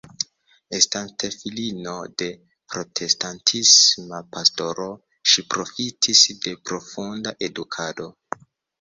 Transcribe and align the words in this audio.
Estante 0.77 1.29
filino 1.35 1.93
de 2.21 2.29
protestantisma 2.73 4.23
pastoro 4.39 4.89
ŝi 5.35 5.47
profitis 5.55 6.27
de 6.49 6.59
profunda 6.69 7.39
edukado. 7.53 8.15